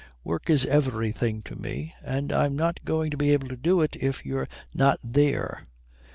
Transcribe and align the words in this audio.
Work 0.23 0.49
is 0.49 0.65
everything 0.65 1.43
to 1.43 1.55
me, 1.55 1.93
and 2.03 2.33
I'm 2.33 2.55
not 2.55 2.83
going 2.85 3.11
to 3.11 3.17
be 3.17 3.31
able 3.33 3.49
to 3.49 3.55
do 3.55 3.81
it 3.81 3.95
if 3.99 4.25
you're 4.25 4.49
not 4.73 4.99
there. 5.03 5.61